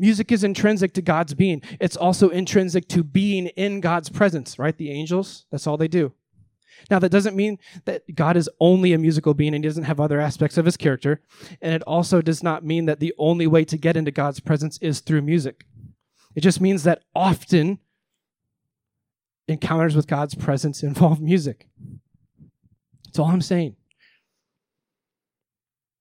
[0.00, 1.62] Music is intrinsic to God's being.
[1.80, 4.76] It's also intrinsic to being in God's presence, right?
[4.76, 6.12] The angels, that's all they do.
[6.90, 10.00] Now, that doesn't mean that God is only a musical being and he doesn't have
[10.00, 11.20] other aspects of his character.
[11.62, 14.78] And it also does not mean that the only way to get into God's presence
[14.78, 15.66] is through music.
[16.34, 17.78] It just means that often
[19.48, 21.68] encounters with God's presence involve music.
[23.04, 23.76] That's all I'm saying.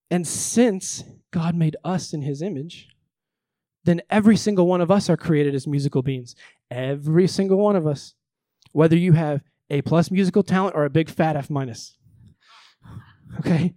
[0.10, 2.89] And since God made us in his image,
[3.84, 6.36] then every single one of us are created as musical beings.
[6.69, 8.13] Every single one of us.
[8.71, 9.41] Whether you have
[9.74, 11.98] A plus musical talent or a big fat F minus.
[13.40, 13.74] Okay?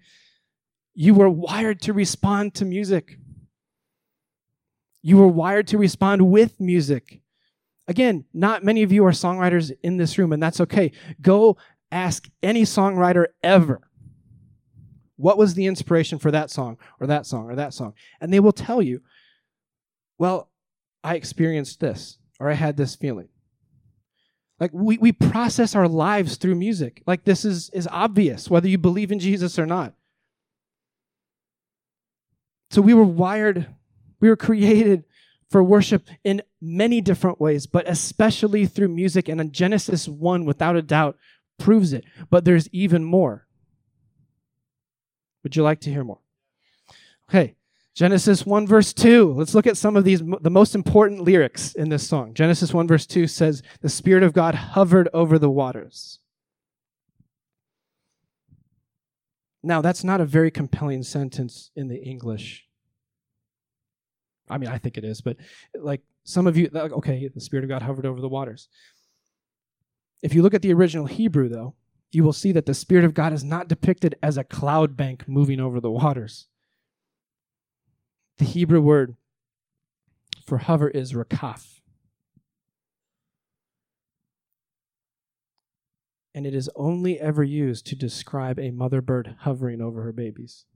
[0.95, 3.19] You were wired to respond to music.
[5.03, 7.21] You were wired to respond with music.
[7.89, 10.93] Again, not many of you are songwriters in this room, and that's okay.
[11.21, 11.57] Go
[11.91, 13.87] ask any songwriter ever
[15.17, 17.95] what was the inspiration for that song or that song or that song?
[18.21, 19.01] And they will tell you,
[20.19, 20.51] well,
[21.03, 23.29] I experienced this or I had this feeling.
[24.59, 27.03] Like we, we process our lives through music.
[27.07, 29.95] Like this is, is obvious, whether you believe in Jesus or not.
[32.71, 33.67] So we were wired,
[34.21, 35.05] we were created
[35.51, 39.29] for worship in many different ways, but especially through music.
[39.29, 41.17] And Genesis 1, without a doubt,
[41.59, 42.05] proves it.
[42.31, 43.47] But there's even more.
[45.43, 46.19] Would you like to hear more?
[47.29, 47.55] Okay,
[47.97, 49.33] Genesis 1, verse 2.
[49.33, 52.35] Let's look at some of these, the most important lyrics in this song.
[52.35, 56.21] Genesis 1, verse 2 says, The Spirit of God hovered over the waters.
[59.63, 62.67] Now, that's not a very compelling sentence in the English.
[64.51, 65.39] I mean, I think it is, but
[65.75, 68.69] like some of you, okay, the Spirit of God hovered over the waters.
[70.23, 71.75] If you look at the original Hebrew, though,
[72.13, 75.27] you will see that the Spirit of God is not depicted as a cloud bank
[75.27, 76.49] moving over the waters.
[78.39, 79.17] The Hebrew word
[80.45, 81.81] for hover is rakaf.
[86.35, 90.67] And it is only ever used to describe a mother bird hovering over her babies.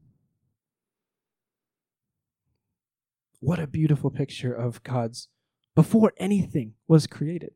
[3.40, 5.28] What a beautiful picture of God's,
[5.74, 7.52] before anything was created,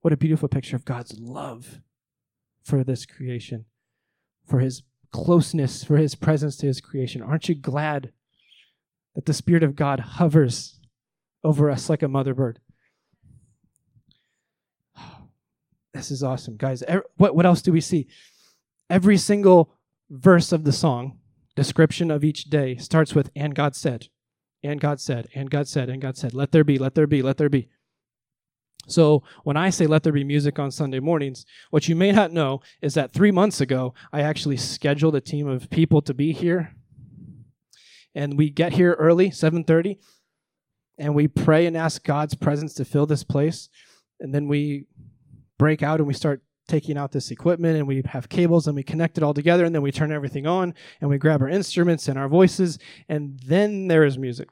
[0.00, 1.80] what a beautiful picture of God's love
[2.62, 3.64] for this creation,
[4.46, 7.20] for his closeness, for his presence to his creation.
[7.20, 8.12] Aren't you glad
[9.14, 10.78] that the Spirit of God hovers
[11.42, 12.60] over us like a mother bird?
[15.92, 16.84] This is awesome, guys.
[17.16, 18.06] What, what else do we see?
[18.88, 19.74] Every single
[20.08, 21.18] verse of the song,
[21.56, 24.06] description of each day, starts with, and God said,
[24.62, 27.22] and God said, and God said, and God said, let there be, let there be,
[27.22, 27.68] let there be.
[28.86, 32.32] So when I say let there be music on Sunday mornings, what you may not
[32.32, 36.32] know is that three months ago, I actually scheduled a team of people to be
[36.32, 36.74] here.
[38.14, 39.98] And we get here early, 7:30,
[40.98, 43.68] and we pray and ask God's presence to fill this place.
[44.20, 44.86] And then we
[45.58, 48.82] break out and we start taking out this equipment and we have cables and we
[48.82, 52.06] connect it all together and then we turn everything on and we grab our instruments
[52.06, 54.48] and our voices and then there is music.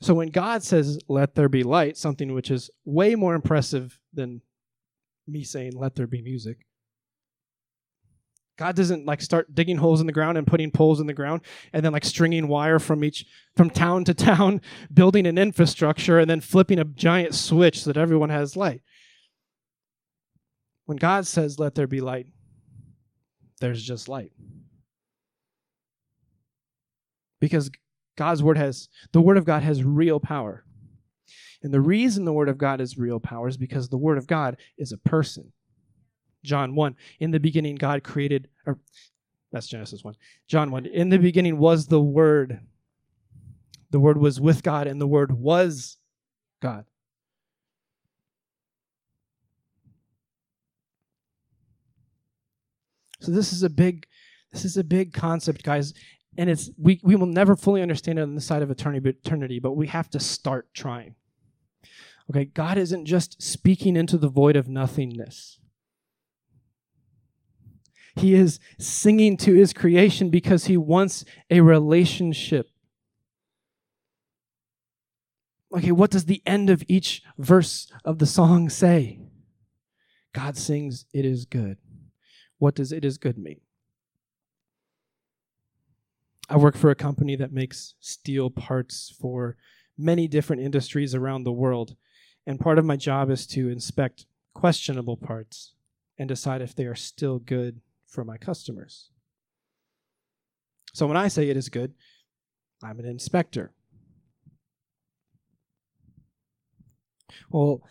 [0.00, 4.42] So when God says, let there be light, something which is way more impressive than
[5.26, 6.58] me saying, let there be music.
[8.58, 11.42] God doesn't like start digging holes in the ground and putting poles in the ground
[11.72, 13.24] and then like stringing wire from each
[13.56, 14.60] from town to town,
[14.92, 18.82] building an infrastructure and then flipping a giant switch so that everyone has light.
[20.86, 22.26] When God says let there be light,
[23.60, 24.32] there's just light.
[27.40, 27.70] Because
[28.16, 30.64] God's word has, the word of God has real power.
[31.62, 34.26] And the reason the word of God is real power is because the word of
[34.26, 35.52] God is a person.
[36.48, 38.78] John 1, in the beginning, God created, or
[39.52, 40.16] that's Genesis 1.
[40.48, 42.60] John 1, in the beginning was the word.
[43.90, 45.98] The word was with God, and the word was
[46.60, 46.84] God.
[53.20, 54.06] So this is a big
[54.52, 55.92] this is a big concept guys
[56.36, 59.72] and it's we, we will never fully understand it on the side of eternity but
[59.72, 61.14] we have to start trying
[62.30, 65.58] okay god isn't just speaking into the void of nothingness
[68.18, 72.70] he is singing to his creation because he wants a relationship.
[75.74, 79.20] Okay what does the end of each verse of the song say?
[80.32, 81.78] God sings it is good.
[82.58, 83.60] What does it is good mean?
[86.48, 89.56] I work for a company that makes steel parts for
[89.98, 91.96] many different industries around the world.
[92.46, 95.74] And part of my job is to inspect questionable parts
[96.18, 99.10] and decide if they are still good for my customers.
[100.94, 101.94] So when I say it is good,
[102.82, 103.72] I'm an inspector.
[107.50, 107.82] Well,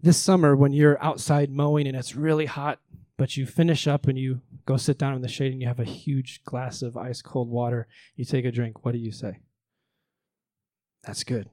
[0.00, 2.80] this summer when you're outside mowing and it's really hot,
[3.16, 5.80] but you finish up and you go sit down in the shade and you have
[5.80, 7.86] a huge glass of ice cold water,
[8.16, 9.38] you take a drink, what do you say?
[11.04, 11.50] That's good.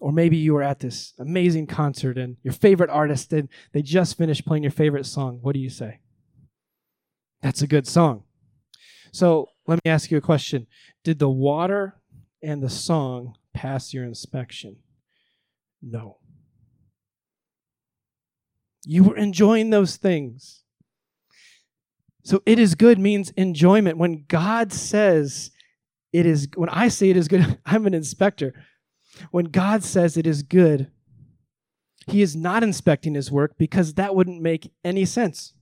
[0.00, 4.16] Or maybe you were at this amazing concert and your favorite artist and they just
[4.16, 5.38] finished playing your favorite song.
[5.42, 6.00] What do you say?
[7.42, 8.24] That's a good song.
[9.12, 10.66] So let me ask you a question
[11.04, 12.00] Did the water
[12.42, 14.76] and the song pass your inspection?
[15.82, 16.18] No.
[18.84, 20.62] You were enjoying those things.
[22.24, 23.96] So it is good means enjoyment.
[23.98, 25.50] When God says
[26.12, 28.54] it is, when I say it is good, I'm an inspector.
[29.30, 30.90] When God says it is good,
[32.06, 35.54] he is not inspecting his work because that wouldn't make any sense.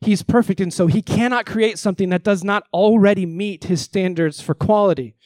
[0.00, 4.40] He's perfect, and so he cannot create something that does not already meet his standards
[4.40, 5.16] for quality.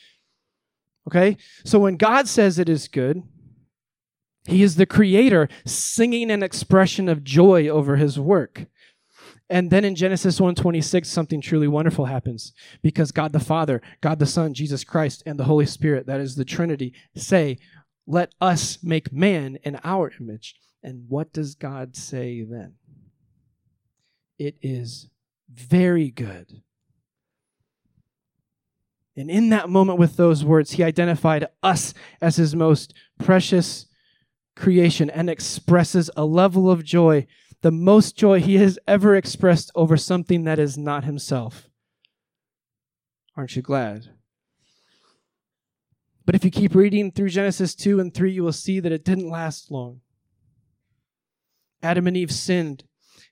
[1.09, 1.37] Okay?
[1.65, 3.23] So when God says it is good,
[4.47, 8.67] he is the creator singing an expression of joy over his work.
[9.51, 14.27] And then in Genesis 1:26 something truly wonderful happens because God the Father, God the
[14.27, 17.59] Son, Jesus Christ and the Holy Spirit, that is the Trinity, say,
[18.07, 22.75] "Let us make man in our image." And what does God say then?
[24.39, 25.09] It is
[25.53, 26.63] very good.
[29.17, 33.87] And in that moment with those words, he identified us as his most precious
[34.55, 37.27] creation and expresses a level of joy
[37.63, 41.69] the most joy he has ever expressed over something that is not himself.
[43.37, 44.11] Aren't you glad?
[46.25, 49.05] But if you keep reading through Genesis 2 and 3, you will see that it
[49.05, 50.01] didn't last long.
[51.83, 52.85] Adam and Eve sinned,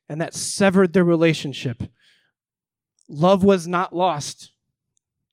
[0.09, 1.83] and that severed their relationship.
[3.09, 4.53] Love was not lost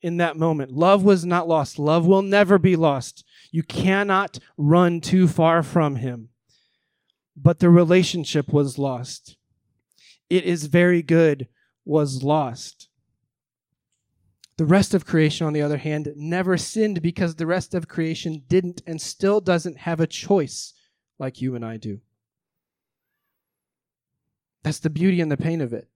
[0.02, 0.72] in that moment.
[0.72, 1.80] Love was not lost.
[1.80, 3.24] Love will never be lost.
[3.52, 6.30] You cannot run too far from Him
[7.36, 9.38] but the relationship was lost.
[10.30, 11.48] It is very good
[11.86, 12.90] was lost.
[14.58, 18.44] The rest of creation, on the other hand, never sinned because the rest of creation
[18.48, 20.74] didn't and still doesn't have a choice
[21.18, 22.02] like you and I do.
[24.64, 25.88] That's the beauty and the pain of it.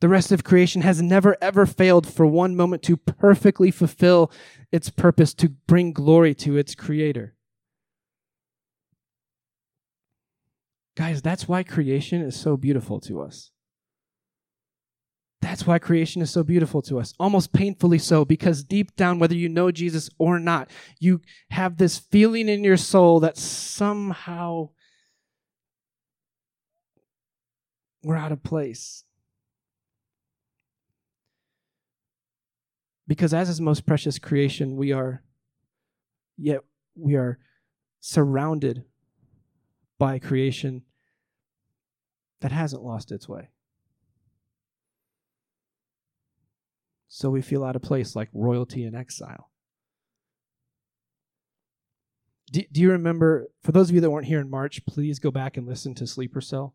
[0.00, 4.30] The rest of creation has never ever failed for one moment to perfectly fulfill
[4.70, 7.35] its purpose to bring glory to its creator.
[10.96, 13.50] Guys, that's why creation is so beautiful to us.
[15.42, 19.34] That's why creation is so beautiful to us, almost painfully so, because deep down, whether
[19.34, 21.20] you know Jesus or not, you
[21.50, 24.70] have this feeling in your soul that somehow
[28.02, 29.04] we're out of place.
[33.06, 35.22] Because as his most precious creation, we are,
[36.36, 36.60] yet
[36.96, 37.38] we are
[38.00, 38.84] surrounded
[39.98, 40.82] by creation
[42.40, 43.50] that hasn't lost its way.
[47.08, 49.50] So we feel out of place like royalty in exile.
[52.52, 55.30] Do, do you remember, for those of you that weren't here in March, please go
[55.30, 56.74] back and listen to Sleeper Cell.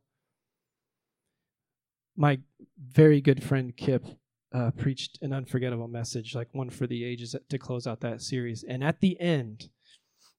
[2.18, 2.40] My
[2.78, 4.06] very good friend Kip
[4.54, 8.66] uh, preached an unforgettable message, like one for the ages, to close out that series.
[8.68, 9.70] And at the end,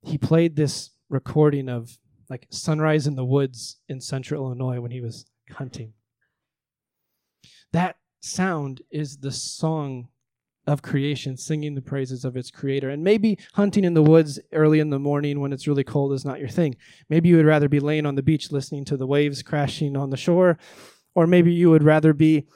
[0.03, 1.97] he played this recording of
[2.33, 5.93] like sunrise in the woods in central Illinois when he was hunting.
[7.75, 10.09] That sound is the song
[10.67, 12.89] of creation, singing the praises of its creator.
[12.89, 16.25] And maybe hunting in the woods early in the morning when it's really cold is
[16.25, 16.75] not your thing.
[17.11, 20.09] Maybe you would rather be laying on the beach listening to the waves crashing on
[20.09, 20.57] the shore,
[21.15, 22.47] or maybe you would rather be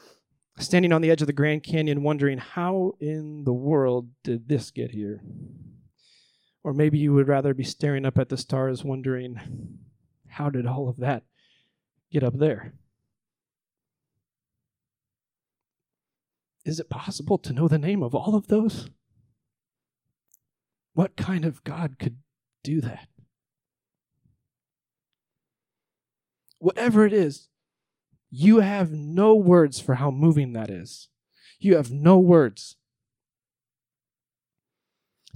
[0.58, 4.70] standing on the edge of the Grand Canyon wondering, how in the world did this
[4.70, 5.20] get here?
[6.66, 9.78] Or maybe you would rather be staring up at the stars wondering,
[10.26, 11.22] how did all of that
[12.10, 12.74] get up there?
[16.64, 18.90] Is it possible to know the name of all of those?
[20.92, 22.16] What kind of God could
[22.64, 23.06] do that?
[26.58, 27.46] Whatever it is,
[28.28, 31.10] you have no words for how moving that is.
[31.60, 32.74] You have no words.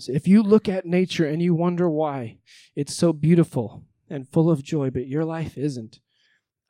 [0.00, 2.38] So if you look at nature and you wonder why
[2.74, 6.00] it's so beautiful and full of joy, but your life isn't,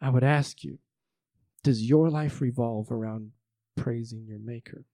[0.01, 0.79] I would ask you,
[1.63, 3.33] does your life revolve around
[3.77, 4.85] praising your Maker?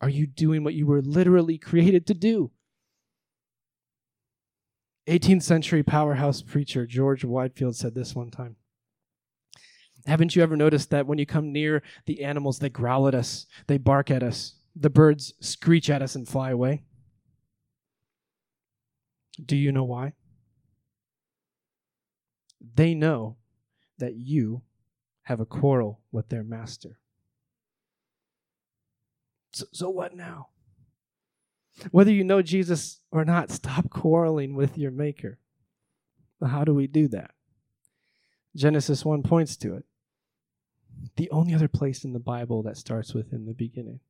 [0.00, 2.50] Are you doing what you were literally created to do?
[5.06, 8.56] 18th century powerhouse preacher George Whitefield said this one time.
[10.06, 13.46] Haven't you ever noticed that when you come near the animals, they growl at us,
[13.66, 14.56] they bark at us?
[14.76, 16.82] The birds screech at us and fly away?
[19.44, 20.12] Do you know why?
[22.74, 23.36] They know
[23.98, 24.62] that you
[25.22, 26.98] have a quarrel with their master.
[29.52, 30.48] So, so what now?
[31.90, 35.38] Whether you know Jesus or not, stop quarreling with your Maker.
[36.44, 37.32] How do we do that?
[38.54, 39.84] Genesis 1 points to it.
[41.16, 44.00] The only other place in the Bible that starts with in the beginning.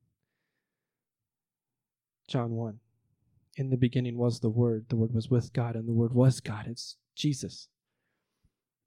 [2.29, 2.79] John 1.
[3.57, 6.41] In the beginning was the Word, the Word was with God, and the Word was
[6.41, 6.67] God.
[6.67, 7.69] It's Jesus.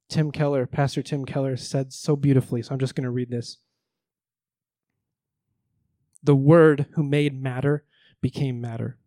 [0.08, 3.58] Tim Keller, Pastor Tim Keller, said so beautifully, so I'm just going to read this.
[6.22, 7.84] The Word who made matter
[8.20, 8.98] became matter.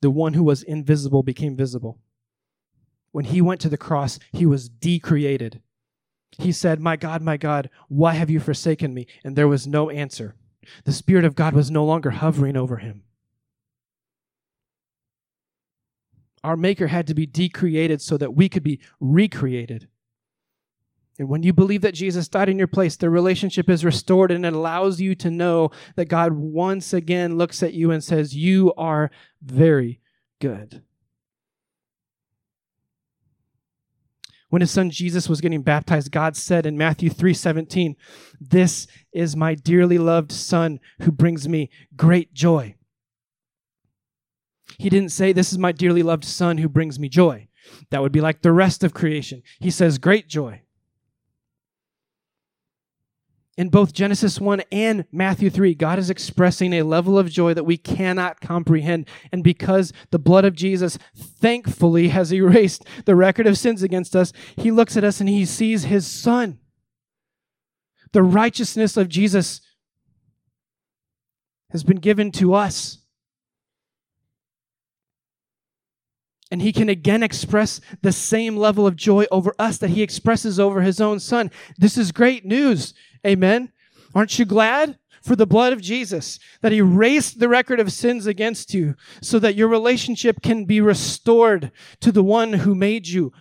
[0.00, 1.98] The one who was invisible became visible.
[3.10, 5.60] When he went to the cross, he was decreated.
[6.38, 9.06] He said, My God, my God, why have you forsaken me?
[9.24, 10.36] And there was no answer.
[10.84, 13.04] The Spirit of God was no longer hovering over him.
[16.44, 19.88] Our Maker had to be decreated so that we could be recreated.
[21.18, 24.46] And when you believe that Jesus died in your place, the relationship is restored and
[24.46, 28.72] it allows you to know that God once again looks at you and says, You
[28.76, 29.10] are
[29.42, 30.00] very
[30.40, 30.84] good.
[34.48, 37.96] When his son Jesus was getting baptized, God said in Matthew 3:17,
[38.40, 42.76] "This is my dearly loved son who brings me great joy."
[44.78, 47.48] He didn't say, This is my dearly loved son who brings me joy.
[47.90, 49.42] That would be like the rest of creation.
[49.60, 50.62] He says, Great joy.
[53.58, 57.64] In both Genesis 1 and Matthew 3, God is expressing a level of joy that
[57.64, 59.08] we cannot comprehend.
[59.32, 64.32] And because the blood of Jesus thankfully has erased the record of sins against us,
[64.56, 66.60] he looks at us and he sees his son.
[68.12, 69.60] The righteousness of Jesus
[71.70, 72.98] has been given to us.
[76.50, 80.60] And he can again express the same level of joy over us that he expresses
[80.60, 81.50] over his own son.
[81.76, 82.94] This is great news.
[83.26, 83.72] Amen.
[84.14, 84.98] Aren't you glad?
[85.22, 89.38] For the blood of Jesus, that He erased the record of sins against you, so
[89.40, 93.32] that your relationship can be restored to the one who made you.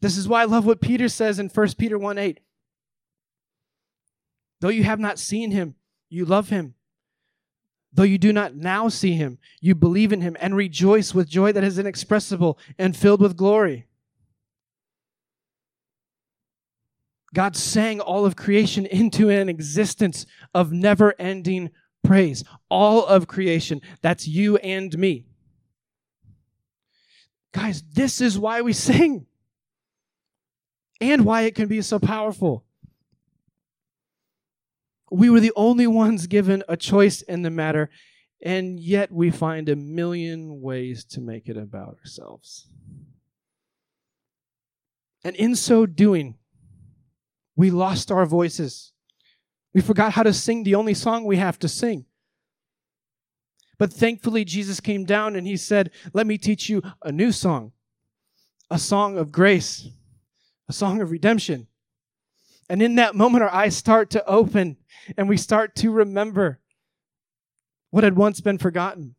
[0.00, 2.40] This is why I love what Peter says in 1 Peter 1 8.
[4.60, 5.74] Though you have not seen him,
[6.08, 6.74] you love him.
[7.92, 11.52] Though you do not now see him, you believe in him and rejoice with joy
[11.52, 13.86] that is inexpressible and filled with glory.
[17.32, 21.70] God sang all of creation into an existence of never ending
[22.02, 22.42] praise.
[22.68, 23.80] All of creation.
[24.02, 25.26] That's you and me.
[27.52, 29.26] Guys, this is why we sing
[31.00, 32.64] and why it can be so powerful.
[35.10, 37.90] We were the only ones given a choice in the matter,
[38.40, 42.68] and yet we find a million ways to make it about ourselves.
[45.24, 46.36] And in so doing,
[47.60, 48.94] we lost our voices.
[49.74, 52.06] We forgot how to sing the only song we have to sing.
[53.78, 57.72] But thankfully, Jesus came down and he said, Let me teach you a new song,
[58.70, 59.90] a song of grace,
[60.70, 61.66] a song of redemption.
[62.70, 64.78] And in that moment, our eyes start to open
[65.18, 66.60] and we start to remember
[67.90, 69.16] what had once been forgotten.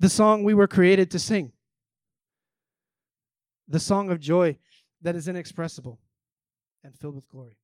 [0.00, 1.52] The song we were created to sing,
[3.66, 4.58] the song of joy
[5.02, 5.98] that is inexpressible
[6.84, 7.56] and filled with glory.